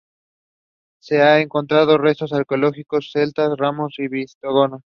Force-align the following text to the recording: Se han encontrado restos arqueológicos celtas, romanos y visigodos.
Se 0.99 1.21
han 1.21 1.41
encontrado 1.41 1.99
restos 1.99 2.33
arqueológicos 2.33 3.11
celtas, 3.13 3.55
romanos 3.55 3.93
y 3.99 4.07
visigodos. 4.07 4.81